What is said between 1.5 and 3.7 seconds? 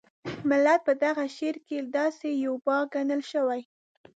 کې داسې یو باغ ګڼل شوی.